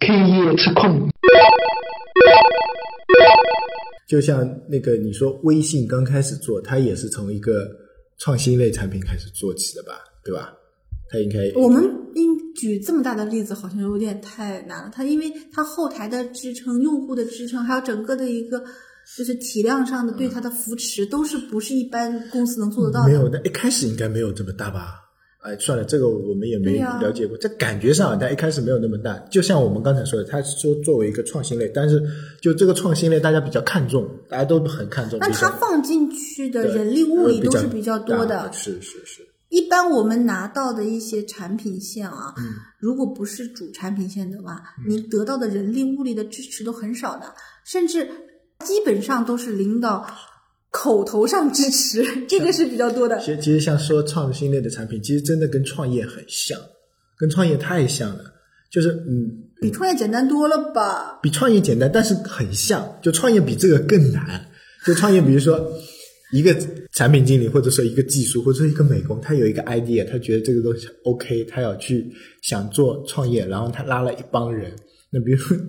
[0.00, 1.10] K 夜吃控。
[4.06, 7.68] 就像那个你说微信刚开始做，它也是从一个
[8.18, 9.94] 创新类产品开始做起的吧，
[10.24, 10.52] 对吧？
[11.10, 11.82] 它应该我们
[12.14, 14.90] 应举这么大的例子好像有点太难了。
[14.94, 18.62] 它因为它后台的支撑、用户的支撑，还有整个的一个
[19.18, 23.08] 就是体量上的对它的扶持，都是不是一般公司能做得到的。
[23.08, 25.09] 没有，那一开始应该没有这么大吧？
[25.40, 27.34] 哎，算了，这个我们也没了解过。
[27.38, 29.18] 这感觉上，它一开始没有那么大。
[29.30, 32.02] 就像我们刚才说的，它说作为一个创新类，但是
[32.42, 35.18] 就这个创新类，大家比较看重，大家都很看重。
[35.18, 38.52] 那比如说它放进去的人力物力呃都是比较多的。
[38.52, 42.34] 是是是，一般我们拿到的一些产品线啊，
[42.78, 47.34] 如果不是主产品线的话，你得到的人力物力的支持都很少的，
[47.64, 48.06] 甚至
[48.66, 50.06] 基本上都是领导
[50.70, 53.18] 口头上支持， 这个是比较多的。
[53.18, 56.58] 其实其实像说创新类的产品，其实真的跟创业很像，
[57.18, 58.24] 跟创业太像了。
[58.70, 59.28] 就是嗯，
[59.60, 61.18] 比创业简单多了吧？
[61.20, 62.98] 比创业简单，但是很像。
[63.02, 64.46] 就创业比这个更难。
[64.86, 65.60] 就创业，比如说
[66.32, 66.56] 一个
[66.92, 72.10] 产品经理，或者说一个技术，或者说一个美工，他有一个 idea，他觉得这个东西 OK，他要去
[72.42, 74.72] 想做创业，然后他拉了一帮人。
[75.10, 75.62] 那比如说，呃，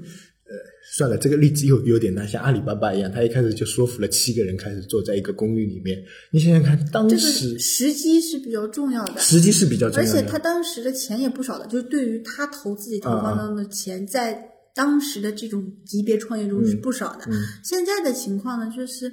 [0.94, 6.03] 算了，这个例子又有点难，像阿里巴巴一样，他一开始就说服了七个人开始坐在一个公寓里面。
[6.31, 9.19] 你想想看，当这时个时机是比较重要的。
[9.22, 10.19] 时机是比较重要的。
[10.19, 14.38] 而且他当时的钱也不少的，就是对于他投自己投放当中的钱，在
[14.75, 17.23] 当时的这种级别创业中是不少的。
[17.28, 19.09] 嗯现在的情况呢，就是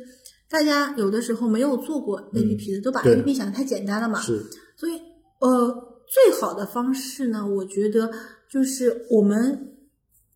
[0.51, 4.21] 大家有的时候没有做过 APP 的，都把 APP 想的太简单了嘛。
[4.21, 4.45] 是
[4.77, 4.95] 所以，
[5.41, 5.69] 呃，
[6.09, 8.11] 最好的方式呢，我觉得
[8.51, 9.75] 就是我们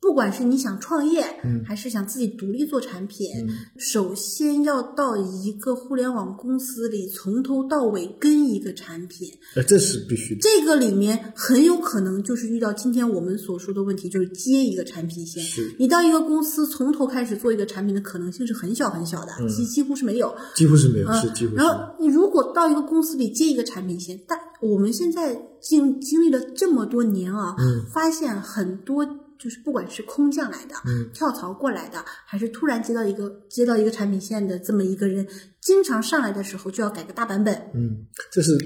[0.02, 9.28] 不管是你想创业，嗯还是想自己独立做产品，嗯首先要到一个互联网公司里，从头到尾跟一个产品。
[9.54, 10.40] 呃，这是必须的。
[10.40, 15.40] 这个里面很有可能就是遇到今天我们所说的问题，就是接一个产品线。
[15.40, 20.34] 是你到一个公司从头开始做一个产品的可能性是很小很小的，几几乎是没有。
[20.56, 21.66] 几乎是没有，嗯是几乎是然。
[21.68, 29.06] 后你如果到一个公司里接一个产品线，但我们现在经经历了这么多年啊，嗯发现很多
[29.42, 35.26] 就是不管是空降来的，嗯跳槽过来的，还是突然接到一个接到一个产品线的这么一个人，
[35.60, 38.56] 经常上来的时候就要改个大版本，嗯，这是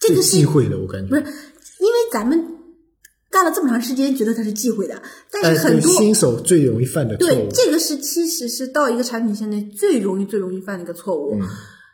[0.00, 1.08] 这个是忌讳的，我感觉。
[1.08, 2.44] 不是因为咱们
[3.30, 7.30] 干了这么长时间，觉得它是忌讳的，但是很多、新手最容易犯的错误。
[7.30, 11.38] 对这个是其实是到一个产品线内最容易最容易犯的一个错误。
[11.40, 11.48] 嗯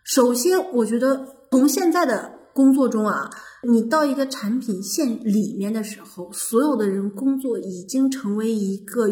[0.05, 3.29] 首先，我觉得从现在的工作中啊，
[3.67, 9.09] 你到一个产品线里面的时候，所有的人工作已经成为一个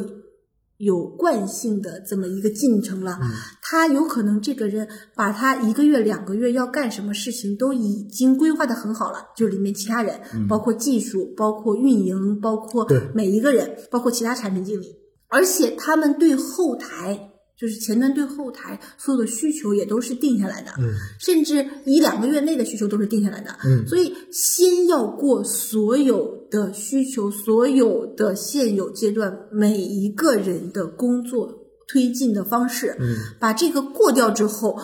[0.79, 3.19] 有惯性的这么一个进程了。
[3.63, 14.95] 他有可能这个人把他一个月、两个月要干什么事情都已经规划的很好了，就是里面其他人，包括技术、包括运营、包括每一个人，包括其他产品经理，
[15.29, 17.33] 而且他们对后台。
[17.59, 23.57] 就是前端对后台所有的需求也都是定下来的，嗯甚至一两个月内的需求都是定下来的。
[23.65, 31.53] 嗯所以先要过所有的需求，所有的现有阶段每一个人的工作
[31.89, 34.79] 推进的方式，嗯把这个过掉之后。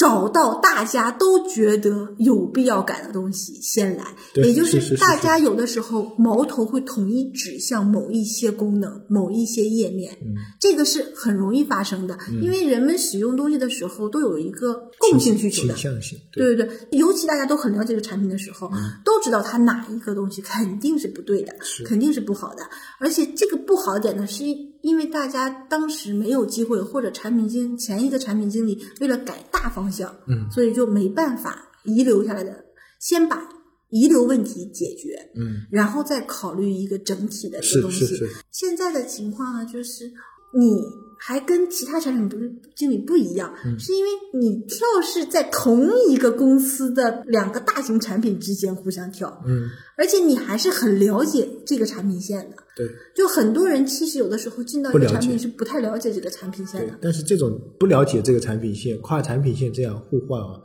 [0.00, 4.04] 找到大家都觉得有必要改的东西先来，
[4.36, 10.32] 也就是大家有的时候矛头会统一指向某一些功能、某一些页面，嗯。
[10.58, 15.74] 这个是很容易发生的，因为人们使用东西的时候都有一个共性需求的。
[15.74, 16.18] 倾，向性。
[16.32, 16.56] 对。
[16.56, 18.70] 对对，尤其大家都很了解这个产品的时候，
[19.04, 22.62] 都知道它哪一个东西肯定是不对的，肯定是不好的。
[22.98, 24.44] 而且这个不好点呢，是
[24.82, 32.64] 因为大家当时没有机会，或者产品经前一个产品经理为了改大方向，嗯所以就没办法遗留下来的，
[32.98, 33.48] 先把
[33.90, 38.06] 遗留问题解决，嗯，然后再考虑一个整体的一个东西。
[38.50, 40.12] 现在的情况呢，就是
[40.52, 40.82] 你
[41.18, 49.68] 还跟其他产品不是经理不一样，嗯是因为你跳是在同一个公司的两个大型产品之间互相跳，嗯，
[49.98, 52.56] 而且你还是很了解这个产品线的。
[52.74, 56.94] 对就很多人其实有的时候进到一个产品是不太了解这个产品线的。。
[57.02, 60.58] 但是这种不了解这个产品线、跨产品线这样互换啊，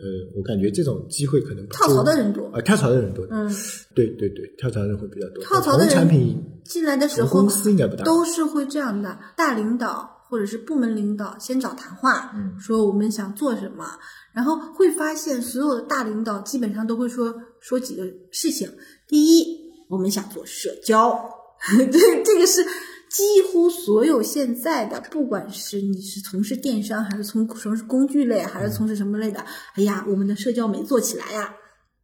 [0.00, 0.04] 呃，
[0.36, 3.26] 我感觉这种机会可能跳槽的人多啊，跳槽的人多。
[3.30, 3.48] 嗯，
[3.94, 5.42] 对对对，跳槽的人会比较多。
[5.42, 8.04] 跳槽的同产人品进来的时候公司应该不大。
[8.04, 13.84] 都是会这样的，大领导或者是部门领导先找谈话，嗯说我们想做什么，
[14.32, 18.70] 然后会发现所有的大领导基本上都会说说几个事情。
[19.08, 19.46] 第一，
[19.88, 21.18] 我们想做社交，
[21.90, 22.64] 这这个是
[23.10, 29.44] 几乎所有现在的，不管是你是从事电商，还是从从事工具类，还是从事什么类的，
[29.74, 31.54] 哎呀，我们的社交没做起来呀，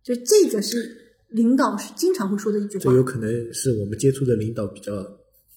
[0.02, 0.96] 就这个是
[1.28, 2.92] 领导是经常会说的一句话这。
[2.92, 4.92] 有可能是我们接触的领导比较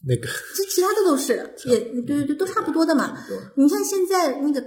[0.05, 0.27] 那个。
[0.55, 1.33] 这其他的都是，
[1.65, 3.17] 也对对对，都差不多的嘛。
[3.55, 4.63] 你像现在那个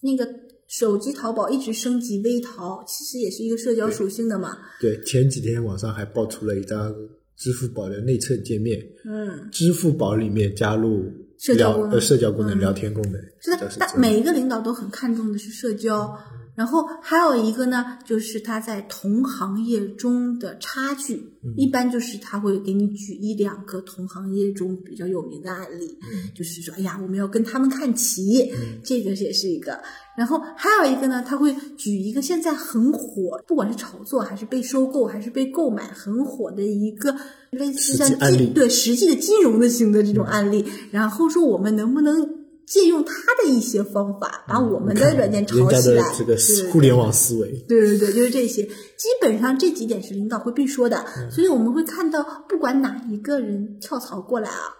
[0.00, 0.28] 那个
[0.68, 4.56] 手机淘宝一直升级微淘，其实也是一个社交属性的嘛。
[4.80, 6.94] 对，前几天网上还爆出了一张
[7.42, 11.04] 支付宝的内测界面，嗯，支付宝里面加入
[11.38, 16.16] 社交功能聊呃社交功能、嗯聊天功能，是的这是，每一个领导都很看重的是社交。
[16.54, 21.54] 然后还有一个呢，就是他在同行业中的差距，嗯。
[21.56, 26.30] 一般就是他会给你举一两个同行业中比较有名的案例，嗯。
[26.34, 28.52] 就是说，哎呀，我们要跟他们看齐，
[28.84, 29.80] 这个也是一个。
[30.14, 37.16] 然后还有一个呢，他会举一个现在很火，不管是炒作还是被收购还是被购买很火的一个
[37.52, 42.41] 类似像金对实际的金融的型的这种案例，然后说我们能不能
[42.72, 48.62] 借用他的一些方法，把我们的软件炒起来，这个对互联网思维，对对对，就是这些。
[48.62, 54.72] 基本上这几点是领导会必说的，所以我们会看到，不管哪一个人跳槽过来啊，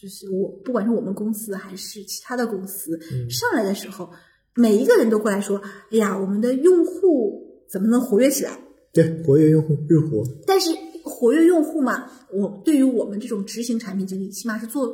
[0.00, 2.96] 就是我，不管是我们公司还是其他的公司、
[3.28, 4.08] 上来的时候，
[4.54, 5.60] 每一个人都过来说
[5.90, 8.56] ：“哎呀，我们的用户怎么能活跃起来？”
[8.94, 10.70] 对活跃用户日活，但是
[11.02, 14.88] 活跃用户嘛，我对于我们这种执行产品经理，起码是做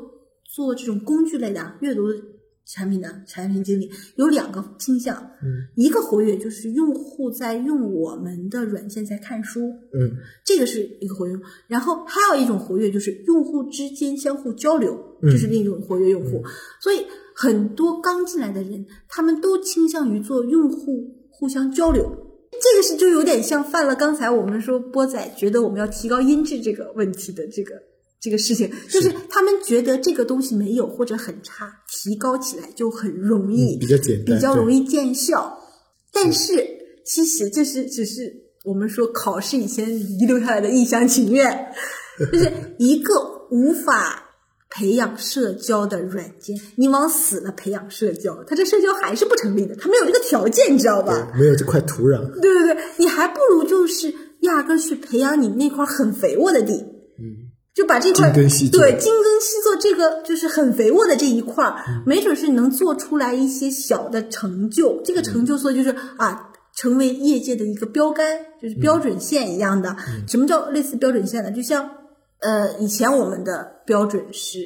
[0.45, 2.07] 做这种工具类的阅读
[2.67, 5.17] 产品的产品经理，有两个倾向。
[5.43, 11.35] 嗯一个活跃就是用户在用我们的软件在看书，嗯这个是一个活跃。
[11.69, 16.43] 然后还有一种活跃就是用户之间相互交流，嗯这是另一种活跃用户。
[16.81, 22.25] 所以很多刚进来的人，他们都倾向于做用户互相交流。
[22.51, 27.75] 这个是就有点像犯了刚才我们说波仔觉得我们要提高音质这个问题的这个
[28.27, 35.57] 这个事情，就是他们觉得这个东西没有或者很差，提高起来就很容易，嗯比较简单比较容易见效。
[36.13, 36.67] 但是
[37.05, 38.35] 其实这是只是
[38.65, 41.69] 我们说考试以前遗留下来的一厢情愿，
[42.33, 43.15] 就是一个
[43.53, 44.25] 无法
[44.69, 51.33] 培养社交的软件，你往死了培养社交，它这社交还是不成立的，它没有这个条件，你知道吧？
[51.39, 56.73] 没有这块土壤，对对对，你还不如就是压根儿去培养你那块很肥沃的地，
[57.19, 65.03] 嗯，就把这块对精耕细作这个就是很肥沃的这一块儿，嗯没准是能做出来一些小的成就。
[65.05, 68.27] 这个成就说就是啊，成为业界的一个标杆，
[68.63, 69.95] 就是标准线一样的。
[70.09, 71.51] 嗯什么叫类似标准线呢？
[71.51, 71.87] 就像
[72.41, 74.59] 呃，以前我们的标准是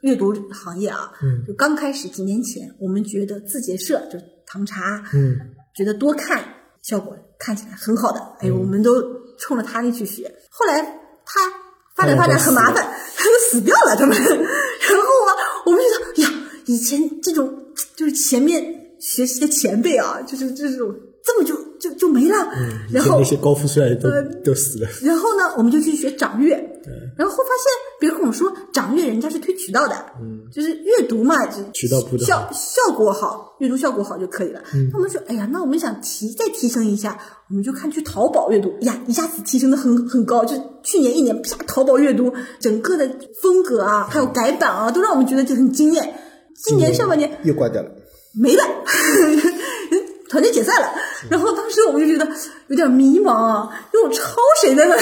[0.00, 5.36] 阅读行业啊，嗯就刚开始几年前，我们觉得字节社就唐茶，嗯
[5.76, 6.42] 觉得多看
[6.82, 9.02] 效果看起来很好的，哎，我们都
[9.38, 10.34] 冲着他那去学。
[10.50, 10.80] 后来
[11.26, 11.40] 他
[11.94, 12.84] 发展发展很麻烦，
[13.16, 14.16] 他就死掉了，他们。
[14.18, 15.30] 然后啊，
[15.66, 17.52] 我们就想呀，以前这种
[17.96, 18.62] 就是前面
[18.98, 20.94] 学习的前辈啊，就是这种
[21.24, 22.36] 这么就就就没了。
[22.56, 26.73] 嗯，然后前那些高富帅都呃都死了，然后呢，我们就去学掌阅，
[27.16, 34.60] 然后发现别人跟我说掌阅人家是推渠道的，嗯，就是阅读嘛，就渠道铺得效效果好，阅读效果好就可以了。
[34.74, 43.08] 嗯那我们说，哎呀，那我们想提再提升一下，我们就看去淘宝阅读，哎呀，一下子提升的很很高，就去年一年，啪，淘宝阅读整个的
[43.40, 46.14] 风格啊，还有改版啊，都让我们觉得就很惊艳。
[46.56, 47.90] 今年上半年又挂掉了，
[48.40, 48.62] 没了，
[50.30, 50.88] 团队解散了。
[51.28, 52.30] 然后当时我们就觉得
[52.68, 54.94] 有点迷茫啊，因为我抄谁的呢？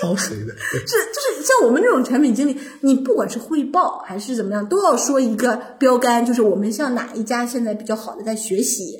[0.00, 0.54] 抄谁的？
[0.72, 8.98] 对 是 就是像我们这种产品经理，你不管是汇报还是怎么样，都要说一个标杆，就是我们向哪一家现在比较好的在学习。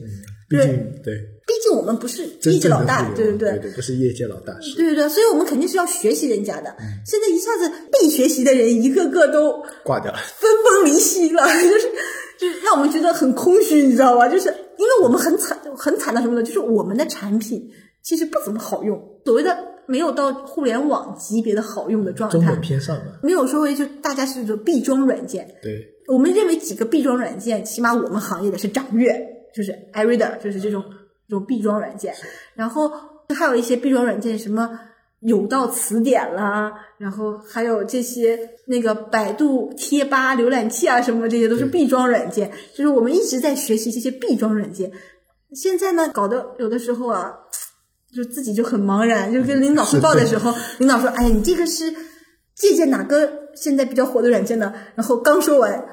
[0.49, 1.14] 毕对竟对
[1.47, 6.75] 毕竟我们不是业界老大，互对对对对，不是业界老大，对对对，所以我们肯定是要学习人家的。
[7.07, 11.88] 现在一下子被学习的人一个个都挂掉了，分崩离析了， 就是
[12.37, 14.28] 就是让我们觉得很空虚，你知道吧？
[14.28, 16.43] 就是因为我们很惨，很惨的什么呢？
[16.43, 17.62] 就是我们的产品
[18.02, 19.57] 其实不怎么好用，所谓的
[19.90, 25.44] 没有到互联网级别的好用的状态中等，偏上吧，没有说为就大家是说必装软件。
[25.61, 29.20] 对，我们认为几个必装软件，起码我们行业的是掌阅，
[29.52, 30.85] 就是 iReader，就是这种
[31.28, 32.14] 这种必装软件，
[32.54, 32.88] 然后
[33.35, 34.78] 还有一些必装软件，什么
[35.23, 44.90] 有道词典啦，然后还有这些那个百度贴吧浏览器啊，什么这些都是必装软件，就是我们一直在学习这些必装软件。
[45.52, 47.35] 现在呢，搞得有的时候啊，
[48.14, 51.95] 就自己就很茫然，就跟领导汇报的时候，领导说：“哎呀，你这个是
[52.55, 55.85] 借鉴哪个现在比较火的软件呢？”然后刚说完，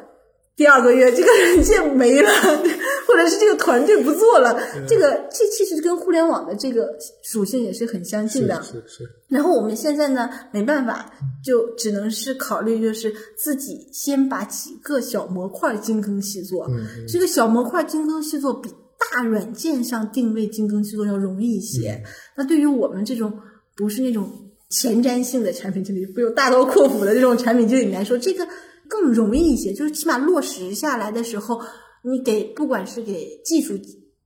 [0.55, 2.29] 第二个月这个软件没了，
[3.07, 6.89] 或者是这个团队不做了，这个这其实跟互联网的这个
[7.23, 8.63] 属性也是很相近是的。
[8.63, 11.11] 是是，然后我们现在呢，没办法，
[11.45, 16.65] 就只能是考虑，就是自己先把几个小模块精耕细作。
[16.69, 18.69] 嗯这个小模块精耕细作比
[19.11, 22.03] 大软件上定位精耕细作要容易一些。
[22.35, 23.33] 那对于我们这种
[23.75, 24.29] 不是那种
[24.69, 28.47] 前瞻性的产品经理，不有大刀阔斧的这种产品经理来说，这个
[28.87, 29.73] 更容易一些。
[29.73, 31.61] 就是起码落实下来的时候，
[32.03, 33.77] 你给不管是给技术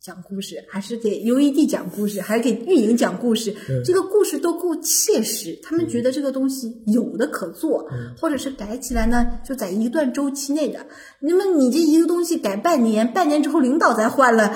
[0.02, 3.54] 讲故事，还是给 UED 讲故事，还是给运营讲故事，
[3.86, 5.56] 这个故事都够切实。
[5.62, 10.84] 他们觉得这个东西有的可做，或者是改起来呢，就在一段周期内的。
[11.20, 14.52] 那么你这一个东西改半年，半年之后领导再换了，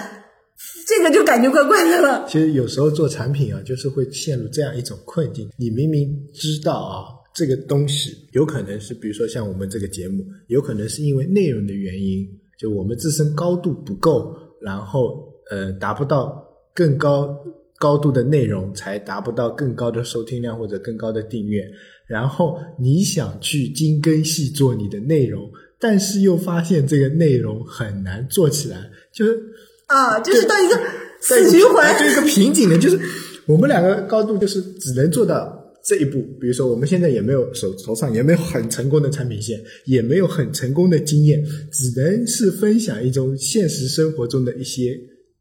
[0.88, 2.26] 这个就感觉怪怪的了。
[2.28, 15.35] 其实有时候做产品啊，就是会陷入这样一种困境：你明明知道啊，这个东西有可能是，比如说像我们这个节目，有可能是因为内容的原因，就我们自身高度不够，然后。
[15.52, 17.36] 呃，达不到更高
[17.78, 21.64] 高度的内容，才达不到更高的收听量或者更高的订阅。
[22.08, 25.50] 然后你想去精耕细作你的内容，
[25.80, 29.40] 但是又发现这个内容很难做起来，就是
[29.88, 30.80] 啊，就是到一个
[31.20, 33.00] 死循环，就一个瓶颈的，就是
[33.48, 36.22] 我们两个高度就是只能做到这一步。
[36.40, 44.96] 比如说，我们现在也没有手头上也没有很成功的产品线，也没有很成功的经验，只能是分享一种现实生活中的一些。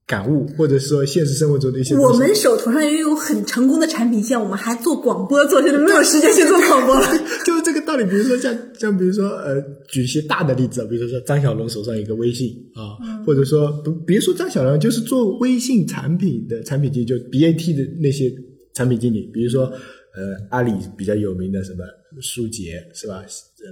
[0.06, 1.96] 感悟，或者说现实生活中的一些。
[1.96, 7.06] 我们手头上也有很成功的产品线，我们还做广播，做现在没有时间去做广播了。
[7.46, 8.04] 就是这个道理。
[8.04, 9.58] 比如说像像比如说呃，
[9.88, 18.30] 举一些大的例子，比如说张小龙手上一个微信啊，或者说不别说张小龙，就是做微信产品的产品经理，就 BAT 的那些
[18.74, 21.82] 产品经理，比如说呃阿里比较有名的什么
[22.20, 23.24] 舒洁是吧？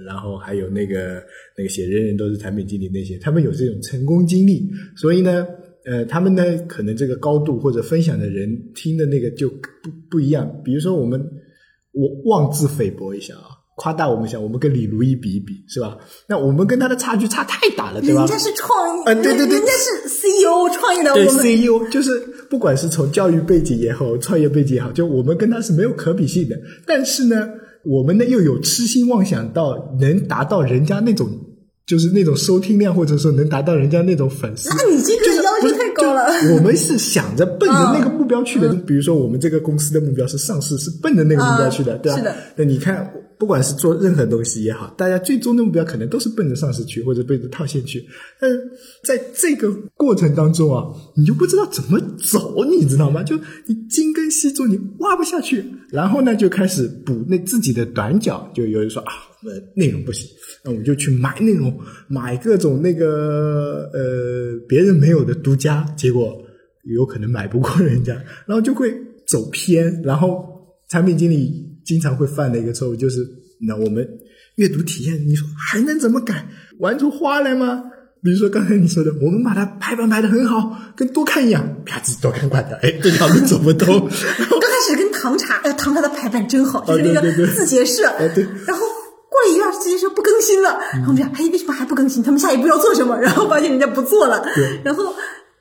[0.07, 1.21] 然后还有那个
[1.55, 5.45] 那个写人人都是产品经理那些，他们有这种成功经历，所以呢。
[5.85, 10.49] 呃，他们呢，可能这个高度或者分享的人听的那个就不不一样。
[10.63, 11.21] 比如说，我们
[11.91, 15.97] 我妄自菲薄一下啊，夸大我们一下，我们跟李如一比一比，是吧？
[16.29, 18.21] 那我们跟他的差距差太大了，对吧？
[18.21, 22.17] 人家是创业，啊，对对对，人家是 CEO 创业的，对 CEO 就是
[22.49, 26.57] 不管是从教育背景也好，创业背景也好，就我们跟他是没有可比性的。
[26.87, 27.49] 但是呢，
[27.83, 31.29] 我们呢又有痴心妄想到能达到人家那种。
[31.85, 36.23] 就是那种收听量，或者说能达到人家那种粉丝，那你这个要求太高了。
[36.55, 42.17] 我们是想着奔着那个目标去的，比如说我们这个公司的目标是上市，是奔着那个目标去的，对吧？
[42.17, 42.35] 是的。
[42.55, 43.11] 那你看。
[43.37, 48.05] 不管是做任何东西也好，大家最终的目标可能都是奔着上市去，或者奔着套现去。
[48.39, 48.49] 但
[49.03, 50.85] 在这个过程当中啊，
[51.15, 51.99] 你就不知道怎么
[52.31, 53.21] 走，你知道吗？
[53.23, 53.35] 就
[53.65, 58.49] 你精耕细作，你挖不下去，然后呢，就开始补那自己的短脚。
[58.53, 59.11] 就有人说啊，
[59.41, 60.29] 我们内容不行，
[60.63, 66.37] 那我们就去买内容，买各种那个呃别人没有的独家，结果
[66.95, 68.13] 有可能买不过人家，
[68.45, 68.93] 然后就会
[69.27, 70.45] 走偏，然后
[70.89, 71.72] 产品经理。
[71.85, 73.19] 经常会犯的一个错误就是，
[73.67, 74.07] 那我们
[74.55, 76.47] 阅读体验，你说还能怎么改？
[76.79, 77.83] 玩出花来吗？
[78.23, 83.99] 比如说刚才你说的，我们把它排版排的很好，跟多看一样，啪叽多看快的，哎，这条路走不通。
[83.99, 88.03] 刚开始跟唐茶，呃，唐茶的排版真好，就是那个字节社。
[88.33, 88.43] 对。
[88.65, 88.85] 然后
[89.29, 92.23] 过了一段时间说不更新了，然后我们讲，哎，为什么还不更新？
[92.23, 93.17] 他们下一步要做什么？
[93.21, 94.41] 然后发现人家不做了。
[94.55, 94.81] 对。
[94.83, 95.13] 然后。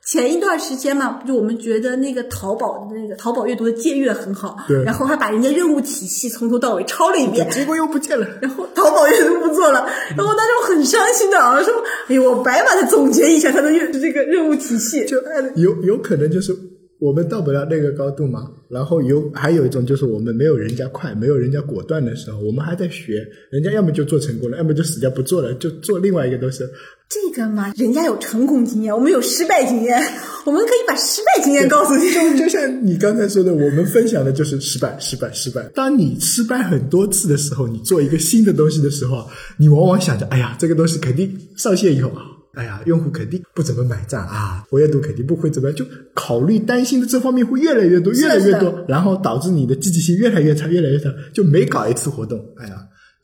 [0.05, 11.73] 前一段时间嘛，就我们觉得那个淘宝的那个淘宝阅读的借阅很好，对，然后还把人家任务体系从头到尾抄了一遍， 结果又不见了，然后淘宝阅读不做了，然后当时我很伤心的啊，说，
[12.09, 15.19] 哎呦，我白把它总结一下它的阅这个任务体系，就
[15.55, 16.57] 有有可能就是。
[17.03, 26.63] 我们到不了那个高度嘛，然后有还有一种就是我们没有人家快，没有人家果断的时候，我们还在学，人家要么就做成功了，要么就死掉不做了，就做另外一个东西。
[27.09, 30.01] 这个嘛，人家有成功经验，我们有失败经验，
[30.47, 32.09] 我们可以把失败经验告诉你。
[32.09, 35.61] 就就像你刚才说的，我们分享的就是失败，失败，失败。
[35.75, 39.29] 当你失败很多次的时候，你做一个新的东西的时候，
[39.59, 42.23] 你往往想着，哎呀，这个东西肯定上线以后啊。
[42.55, 52.75] 哎呀，用户肯定不怎么买账啊，活跃度肯定不会怎么样，就考虑担心的这方面会越来越多，越来越多，然后导致你的积极性越来越差，越来越差，就每搞一次活动，哎呀，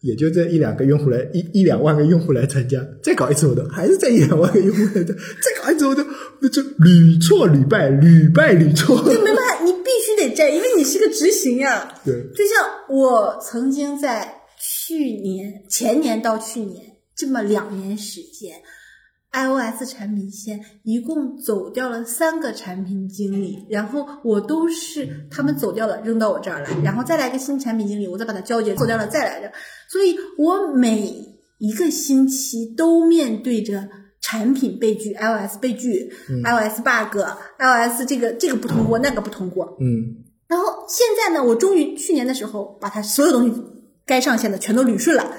[0.01, 6.07] 也就这一两个用户来一一两万个用户来参加，再搞一次活动， 还是这一两万个用户来的，再搞一次活动，
[6.41, 8.97] 那就屡挫屡败，屡败屡挫。
[9.13, 11.93] 就没办法，你必须得这样，因为你是个执行呀。
[12.03, 16.83] 对，就像我曾经在去年、前年到去年
[17.15, 18.55] 这么两年时间。
[19.33, 29.53] iOS 产品线一共走掉了三个产品经理，然后我都是他们走掉了扔到我这儿来，然后再来一个新产品经理，我再把它交接走掉了再来着，
[29.91, 31.13] 所以我每
[31.59, 33.89] 一个星期都面对着
[34.21, 36.11] 产品被拒、iOS 被拒、
[36.45, 37.19] iOS bug、
[37.59, 39.77] iOS 这个这个不通过，那个不通过。
[39.81, 43.63] 嗯，然后现在呢，我终于去年的时候把它所有东西
[44.07, 45.37] 该上线的全都捋顺了。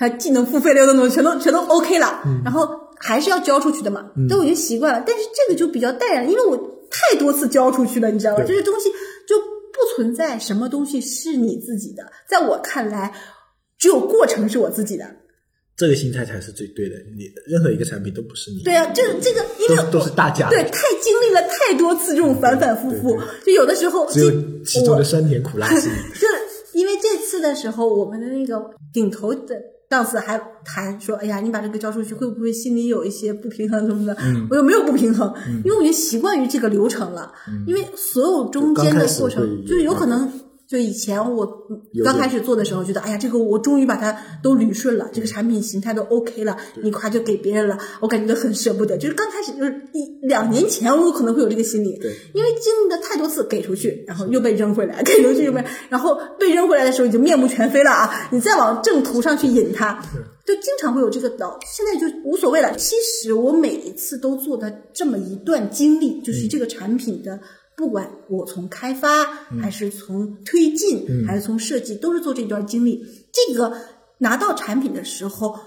[0.00, 2.66] 还技能付费的那种全都全都 OK 了，然后
[2.96, 5.04] 还是要交出去的嘛，都已经习惯了。
[5.06, 6.56] 但是这个就比较淡然，因为我
[6.90, 8.42] 太多次交出去了，你知道吧？
[8.42, 8.88] 这些东西
[9.28, 13.12] 就不存在什么东西是你自己的，在我看来，
[13.78, 15.04] 只有过程是我自己的。
[15.76, 16.96] 这个心态才是最对的。
[17.14, 26.02] 你任何一个产品都不是你的，对啊，这这个因为都都是大家对，太经历了太多次这种反反复复对，就有的时候只有这其中的酸甜苦辣是你的。
[26.18, 26.26] 就
[26.72, 28.62] 因为这次的时候，我们的那个
[28.94, 37.32] 顶头的上次还谈说：“哎呀，你把这个交出去，会不会心里有一些不平衡什么的？”嗯我又没有不平衡，因为我已经习惯于这个流程了。
[37.66, 40.32] 因为所有中间的过程就是有可能。
[40.70, 41.44] 就以前我
[42.04, 48.96] 刚开始做的时候，觉得哎呀，这个我终于把它都捋顺了，这个产品形态都 OK 了，你夸就给别人了，我感觉到很舍不得。
[48.96, 52.00] 就是刚开始就是一两年前，我可能会有这个心理，
[52.34, 58.28] 因为经历了太多次给出去，然后又被扔回来，给出去又被，然后被扔回来的时候已经面目全非了啊！
[58.30, 60.00] 你再往正途上去引它，
[60.46, 61.58] 就经常会有这个导。
[61.66, 62.72] 现在就无所谓了。
[62.76, 67.40] 其实我每一次都做的这么一段经历，就是这个产品的。
[67.80, 69.24] 不管我从开发
[69.62, 73.02] 还是从推进，还是从设计，都是做这段经历。
[73.32, 73.74] 这个
[74.18, 75.58] 拿到产品的时候，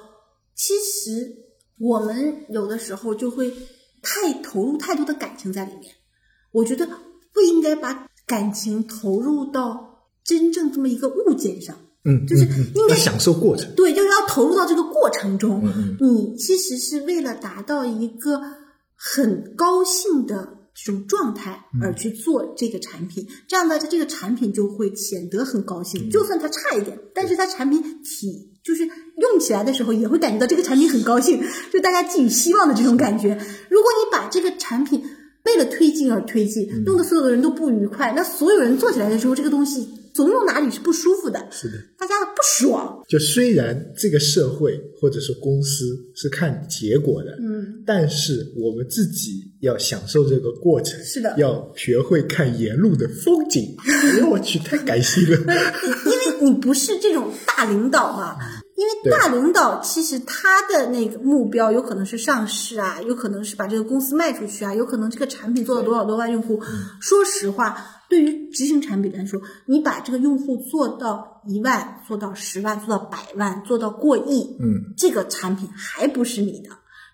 [0.53, 1.35] 其实
[1.79, 3.51] 我们有的时候就会
[4.03, 5.91] 太投入太多的感情在里面。
[6.51, 6.87] 我觉得
[7.33, 12.43] 不应该把感情投入到真正这么一个物件上，嗯，就是
[12.75, 13.73] 应该享受过程。
[13.73, 15.63] 对，就是要投入到这个过程中。
[15.65, 18.39] 嗯你其实是为了达到一个
[18.95, 26.09] 很高兴的这种状态嗯而去做这个产品，这样呢，它这个产品就会显得很高嗯兴。
[26.09, 33.37] 就算它差一点，但是它产品体就是用起来的时候也会感觉到这个产品很高兴，就大家寄予希望的这种感觉。
[33.69, 35.03] 如果你把这个产品
[35.45, 43.03] 为了推进而推进，嗯弄得所有的人都不愉快，那所有人做起来的时候，这个东西总有哪里是不舒服的，是的，大家的不爽。
[43.07, 53.75] 就虽然这个社会或者是公司是看结果的，嗯，但是我们自己要享受这个过程，是的要学会看沿路的风景。
[53.81, 55.37] 哎呦我去，太感性了。
[56.05, 58.37] 因为你不是这种大领导嘛。
[58.75, 66.59] 因为大领导其实他的那个目标有可能是上市啊，有可能是把这个公司卖出去啊，有可能这个产品做到多少多万用户。
[66.99, 67.77] 说实话，
[68.13, 76.69] 对于执行产品来说，你把这个用户做到一万、做到十万、做到百万、做到过亿，嗯，这个产品还不是你的。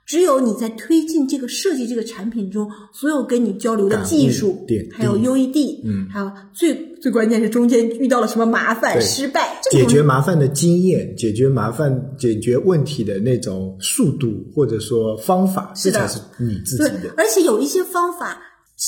[0.06, 18.38] 只有你在推进这个设计这个产品中，所有跟你交流的技术还有 UED，嗯还有最最关键是中间遇到了什么麻烦、失败，解决麻烦的经验，解决麻烦、解决问题的那种速度或者说方法，这才是你自己对的，，而且有一些方法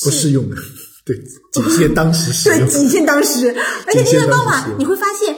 [0.04, 0.58] 不适用的。
[1.04, 1.20] 对，
[1.52, 2.68] 仅限当时使对，用。
[2.68, 3.50] 仅限当时。
[3.88, 5.36] 而且这些方法你会发现，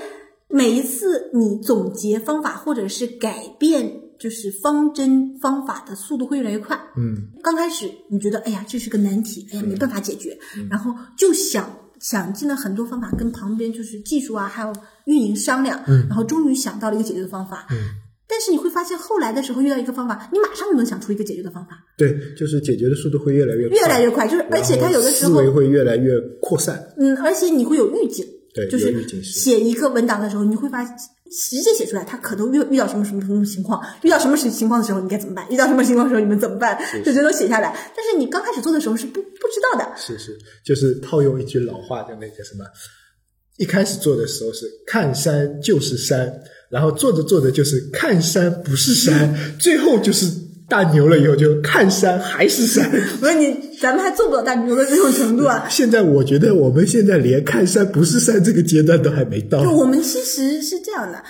[0.49, 6.79] 每一次你总结方法或者是改变就是方针方法的速度会越来越快。
[6.97, 10.37] 嗯，刚开始你觉得哎呀这是个难题，哎呀没办法解决，
[10.69, 14.73] 然后就想想尽了很多方法跟旁边就是技术啊还有
[15.05, 17.65] 运营商量，然后终于想到了一个解决的方法。
[18.33, 24.27] 但是你会发现后来的时候遇到一个方法，你马上就能想出一个解决的方法，对，就是解决的速度会越来越快越来越快。
[24.27, 26.83] 就是而且它有的时候然后思维会越来越扩散。
[26.97, 30.95] 嗯，而且你会有预警，对就是写一个文档的时候，你会发现
[31.29, 37.75] 直接写出来，他可能遇遇到什么什么什么情况，遇到什么情况的时候你该怎么办，遇到什么情况的时候你们怎么办，就直接都写下来。
[37.95, 42.65] 但是你刚开始做的时候是不不知道的，是是，就是套用一句老话就那个什么，
[43.57, 46.33] 一开始做的时候是看山就是山，
[46.69, 50.25] 然后做着做着就是看山不是山， 最后就是
[50.67, 52.89] 大牛了以后就看山还是山。
[53.19, 55.67] 不是你，咱们还做不到大牛的这种程度啊。
[55.69, 59.71] 现在我觉得我们现在连看山不是山这个阶段都还没到就。
[59.71, 61.23] 我们其实是这样的，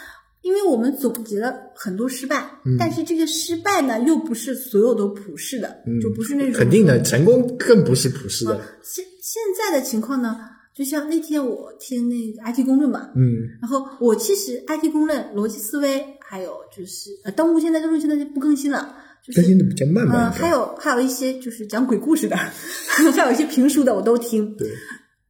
[0.44, 5.68] 因为我们总结了很多失败，但是这个失败呢又不是所有都普世的，
[6.02, 8.62] 就不是那种肯定的，成功更不是普世的。
[8.82, 10.38] 现现在的情况呢，
[10.76, 20.32] 就像那天我听那个 IT 公论嘛，嗯，然后我其实 IT 公论、逻辑思维，还有就是呃，登录现在登录现在就不更新了，就是更新的比较慢嗯、吧。
[20.32, 22.36] 还有还有一些就是讲鬼故事的，
[22.90, 24.56] 还有一些评书的我都听。
[24.56, 24.68] 对，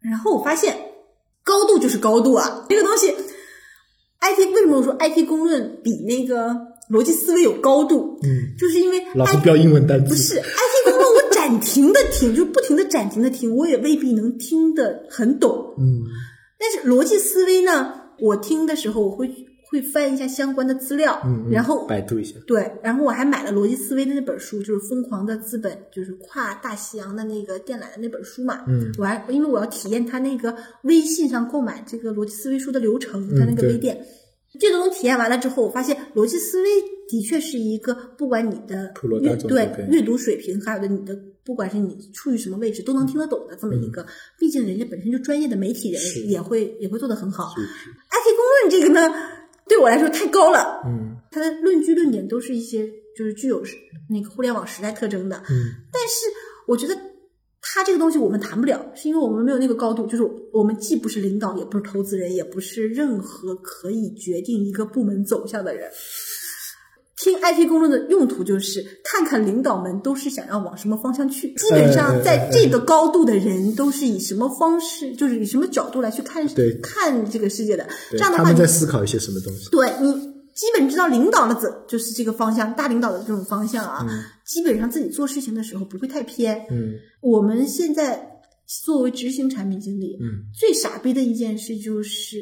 [0.01, 0.73] 然后我发现
[1.43, 3.07] 高度就是高度啊，这个东西
[4.21, 6.55] ，IT 为什么我说 IT 公论比那个
[6.89, 8.17] 逻辑思维有高度？
[8.23, 10.07] 嗯，就是因为老 IT 是标英文单词。
[10.07, 10.72] 不是 IT
[11.43, 15.75] 暂停的听，就不停的暂停的听，我也未必能听得很懂。
[15.77, 16.01] 嗯，
[16.57, 19.29] 但是逻辑思维呢，我听的时候我会
[19.69, 22.37] 会翻一下相关的资料，然后百度一下。
[22.47, 28.63] 对，然后我还买了逻辑思维的那本书，就是《疯狂的资本》，就是跨大西洋的那个电缆的那本书嘛。
[28.69, 34.01] 嗯，我还因为我要体验他那个微信上购买这个逻辑思维书的流程，他那个微店。
[34.57, 36.69] 这个东西体验完了之后，我发现逻辑思维
[37.09, 44.05] 的确是一个不管你的阅对阅读水平，还有的你的不管是你处于什么位置都能听得懂的这么一个，
[44.39, 47.53] 毕竟人家本身就专业的媒体人也会也会做得很好。
[47.53, 49.13] IT 公论这个呢，
[49.67, 53.63] 对我来说太高了，嗯它的论据论点都是一些就是具有
[54.09, 56.25] 那个互联网时代特征的，嗯但是
[56.67, 56.95] 我觉得
[57.61, 65.89] 它这个东西我们谈不了，是因为我们没有那个高度，就是我们既不是领导，也不是投资人，也不是任何可以决定一个部门走向的人。
[67.23, 77.87] 听 IT 公论的用途就是看看领导们都是想要往什么方向去，基本上在这个高度的人都是以什么方式，就是以什么角度来去看对看这个世界的。
[78.11, 79.69] 这样的话，你他们在思考一些什么东西？
[79.69, 80.11] 对你
[80.53, 84.05] 基本知道领导的怎就是这个方向，大领导的这种方向啊，
[84.45, 86.57] 基本上自己做事情的时候不会太偏。
[86.69, 88.29] 嗯我们现在
[88.85, 92.37] 作为执行产品经理，嗯最傻逼的一件事就是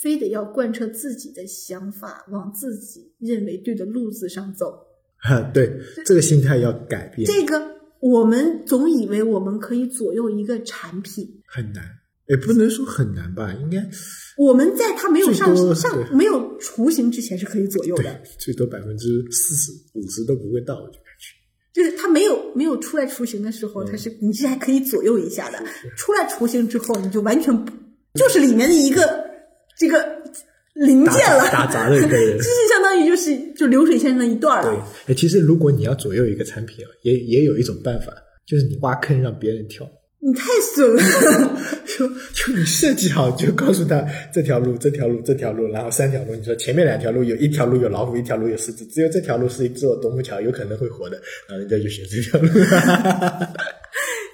[0.00, 4.72] 非得要贯彻自己的想法，往自己认为对的路子上走。
[5.20, 5.68] 哈，对，
[6.06, 7.60] 这个心态要改变，这个
[8.00, 11.84] 我们总以为我们可以左右一个产品，很难，
[12.28, 13.84] 也不能说很难吧，应该
[14.36, 21.34] 我们在它没有上上没有雏形之前是可以左右的对。，最多百分之四十五十都不会到，我就感觉。
[21.74, 25.58] 就是它没有没有出来雏形的时候，它是你是还可以左右一下的。
[25.96, 27.72] 出来雏形之后，你就完全不
[28.14, 29.27] 就是里面的一个
[29.78, 30.22] 这个
[30.74, 38.12] 零件了，打打杂的一个人这是相当于就是就流水线上的一段对了。，哎，其实如果你要左右一个产品啊，也也有一种办法，
[38.46, 39.88] 就是你挖坑让别人跳。
[40.20, 41.02] 你太损了，
[41.86, 46.34] 就就你设计好，就告诉他这条路、这条路、这条路，然后三条路。
[46.34, 51.16] 你说前面两条路有一条路有老虎，一条路有狮子，只有这条路是一座独木桥，有可能会活的，
[51.48, 52.48] 然后人家就选这条路。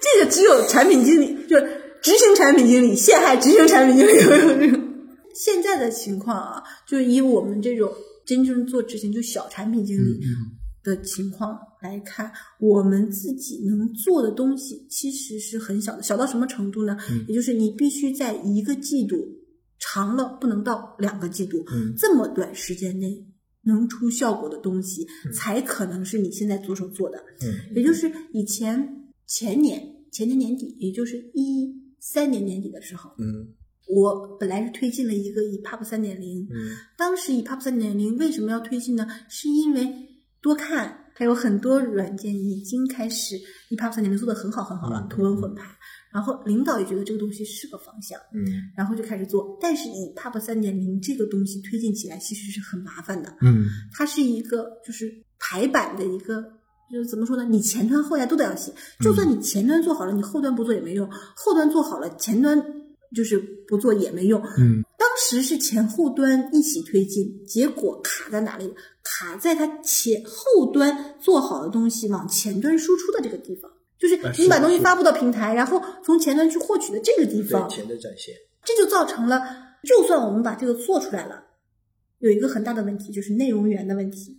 [0.00, 1.66] 这个只有产品经理，就是
[2.00, 4.93] 执行产品经理陷害执行产品经理会有这种。
[5.34, 7.92] 现在的情况啊，就以我们这种
[8.24, 10.20] 真正做执行就小产品经理
[10.82, 16.96] 的情况来看，我们自己能做的东西其实是很小的，小到什么程度呢？
[17.26, 19.16] 也就是你必须在一个季度，
[19.78, 21.94] 长了不能到两个季度，嗯。
[21.96, 23.26] 这么短时间内
[23.62, 27.18] 能出效果的东西，才可能是你现在着手做的。
[27.42, 27.74] 嗯。
[27.74, 33.48] 也就是以前前年前年年底，也就是一三年年底的时候，嗯
[33.86, 39.06] 我本来是推进了一个 EPUB 三点零，嗯当时 EPUB 三点零为什么要推进呢？
[39.28, 39.92] 是因为
[40.40, 43.36] 多看，还有很多软件已经开始
[43.70, 45.64] EPUB 三点零做的很好很好了嗯，图文混排。
[46.12, 49.58] 然后领导也觉得这个东西是个方向，嗯然后就开始做。
[49.60, 56.40] 但是 EPUB 三点零这个东西推进起来其实是很麻烦的，嗯它是一个就是排版的一个，
[56.92, 57.44] 就是怎么说呢？
[57.44, 62.56] 你前端后端都得要写，就算你前端做好了，你后端不做也没用；后端做好了，前端
[63.14, 64.42] 就是不做也没用。
[64.58, 68.74] 嗯当时是前后端一起推进，结果卡在哪里？
[69.04, 78.34] 卡在它前后端做好的东西往前端输出的这个地方，就是啊你把东西发布到平台，然后从前端去获取的这个地方对，，钱的展现。
[78.64, 79.40] 这就造成了，
[79.84, 81.44] 就算我们把这个做出来了，
[82.18, 84.36] 有一个很大的问题，就是内容源的问题，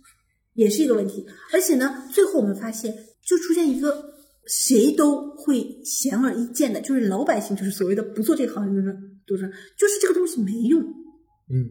[0.52, 1.24] 也是一个问题。
[1.52, 2.92] 而且呢，最后我们发现，
[3.24, 4.15] 就出现一个
[4.46, 9.42] 谁都会显而易见的，就是老百姓，就是所谓的不做这个行业的人，都是
[9.76, 10.80] 就是这个东西没用。
[10.80, 11.70] 嗯。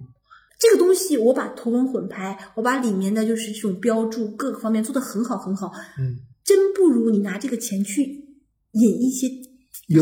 [0.58, 8.04] 这个东西我把图文混排，我把里面的就是这种标注各个方面做的很好很好，嗯，真不如你拿这个钱去
[8.72, 9.28] 引一些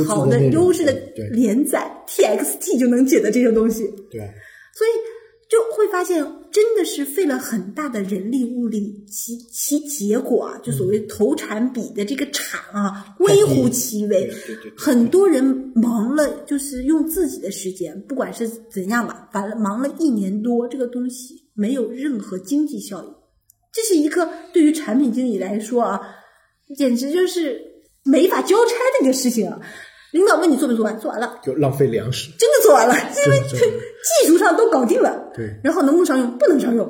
[0.08, 0.94] 好的优质的
[1.32, 3.84] 连载，TXT 就能解的这些东西。
[4.12, 4.22] 对。
[4.22, 4.30] 啊，
[4.76, 4.92] 所以
[5.50, 14.32] 就会发现，真的是费了很大的人力物力，其其结果啊，就所谓投产比的这个产啊，微乎其微。
[14.78, 23.08] 很多人忙了，就是用自己的时间，不管是怎样吧，反正忙了一年多，这个东西没有任何经济效益。
[23.74, 26.00] 这是一个对于产品经理来说啊，
[26.78, 27.60] 简直就是
[28.04, 29.60] 没法交差的一个事情啊。
[30.12, 32.30] 领导问你做没做完，做完了，就浪费粮食。
[32.38, 33.42] 真的做完了，因为
[34.22, 35.32] 技术上都搞定了。
[35.34, 36.38] 对，然后能不能商用？
[36.38, 36.86] 不能商用。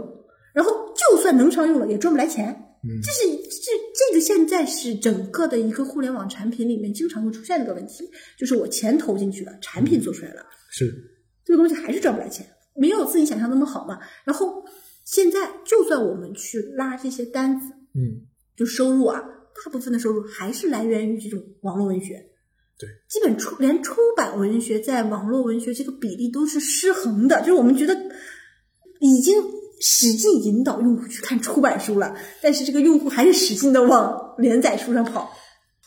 [0.53, 2.59] 然后就算能商用了，也赚不来钱。
[2.85, 8.03] 嗯这是这这个现在是整个的一个互联网产品里面经常会出现的一个问题，
[8.37, 10.93] 就是我钱投进去了，产品做出来了，是，
[11.45, 12.45] 这个东西还是赚不来钱，
[12.75, 13.99] 没有自己想象那么好嘛。
[14.25, 14.65] 然后
[15.05, 19.21] 现在就算我们去拉这些单子，嗯就收入啊，
[19.63, 22.21] 大部分的收入还是来源于这种网络文学。
[22.83, 27.95] 对，基本出连出版文学在网络文学这个比例都是失衡的，就是我们觉得
[28.99, 29.41] 已经
[29.79, 35.31] 使劲引导用户去看出版书了，但是这个用户还是使劲的往连载书上跑。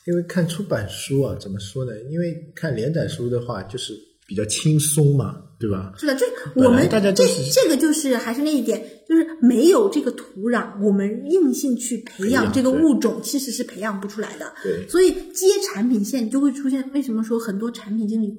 [0.06, 1.92] 因为看出版书啊，怎么说呢？
[2.10, 3.92] 因为看连载书的话，就是
[4.26, 5.92] 比较轻松嘛，对吧？
[5.96, 14.52] 是的，就是我们这大家就是这个就是还是那一点，就是没有这个土壤，我们硬性去培培养养这个物种，其实是培养不出来的。
[14.62, 18.34] 对，所以接产品线就会出现，为什么说很多产品经理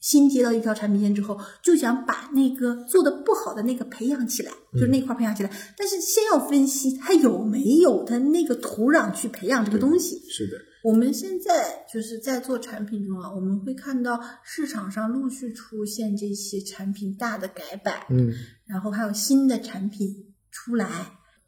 [0.00, 10.20] 新接到一条产品线之后，就想把那个做的不好的那个培养起来，就是那块儿培养起来，但是先要分析它有没有它那个土壤去培养这个东西。
[10.28, 18.32] 是的，我们现在就是在做产品中啊，我们会看到市场上陆续出现这些产品大的改版，嗯，
[18.66, 20.08] 然后还有新的产品
[20.50, 20.88] 出来，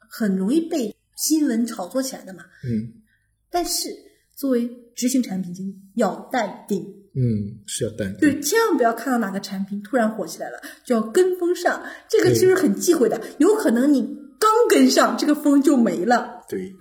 [0.09, 2.45] 很容易被新闻炒作起来的嘛。
[2.65, 3.03] 嗯
[3.51, 3.89] 但是
[4.37, 6.83] 作为执行产品经理，要淡定，
[7.15, 14.03] 嗯，是要淡定，就是千万不要看到哪个产品突然火起来了，就要跟风上，这个其实很忌讳的，有可能你
[14.41, 16.45] 刚跟上，这个风就没了。
[16.49, 16.75] 对。